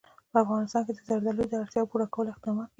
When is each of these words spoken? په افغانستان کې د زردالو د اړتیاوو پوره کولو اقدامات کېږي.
په 0.31 0.37
افغانستان 0.43 0.81
کې 0.85 0.91
د 0.95 0.99
زردالو 1.09 1.43
د 1.47 1.53
اړتیاوو 1.61 1.89
پوره 1.91 2.05
کولو 2.13 2.31
اقدامات 2.33 2.65
کېږي. 2.67 2.69